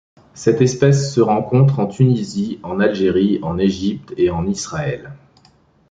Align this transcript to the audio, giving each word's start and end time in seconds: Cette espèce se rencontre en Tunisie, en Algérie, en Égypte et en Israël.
Cette 0.33 0.61
espèce 0.61 1.13
se 1.13 1.21
rencontre 1.21 1.77
en 1.77 1.85
Tunisie, 1.85 2.59
en 2.63 2.79
Algérie, 2.79 3.37
en 3.43 3.59
Égypte 3.59 4.15
et 4.17 4.31
en 4.31 4.47
Israël. 4.47 5.11